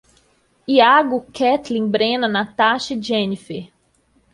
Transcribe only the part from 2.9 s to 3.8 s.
e Jeniffer